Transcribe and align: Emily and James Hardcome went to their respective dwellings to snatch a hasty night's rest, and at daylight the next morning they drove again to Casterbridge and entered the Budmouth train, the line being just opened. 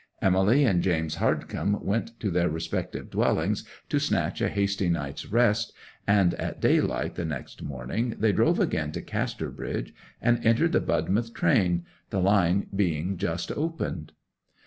Emily 0.19 0.63
and 0.65 0.81
James 0.81 1.17
Hardcome 1.17 1.79
went 1.83 2.19
to 2.21 2.31
their 2.31 2.49
respective 2.49 3.11
dwellings 3.11 3.67
to 3.89 3.99
snatch 3.99 4.41
a 4.41 4.49
hasty 4.49 4.89
night's 4.89 5.27
rest, 5.27 5.73
and 6.07 6.33
at 6.39 6.59
daylight 6.59 7.13
the 7.13 7.23
next 7.23 7.61
morning 7.61 8.15
they 8.17 8.31
drove 8.31 8.59
again 8.59 8.91
to 8.93 9.01
Casterbridge 9.03 9.93
and 10.19 10.43
entered 10.43 10.71
the 10.71 10.81
Budmouth 10.81 11.35
train, 11.35 11.85
the 12.09 12.19
line 12.19 12.65
being 12.75 13.17
just 13.17 13.51
opened. 13.51 14.13